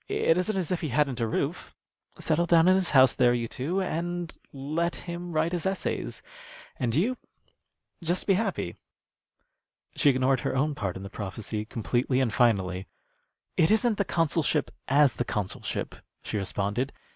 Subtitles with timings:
[0.07, 1.75] It isn't as if he hadn't a roof.
[2.17, 6.23] Settle down in his house there, you two, and let him write his essays,
[6.77, 7.17] and you
[8.03, 8.77] just be happy."
[9.95, 12.87] She ignored her own part in the prophecy completely and finally.
[13.57, 15.93] "It isn't the consulship as the consulship,"
[16.23, 16.93] she responded.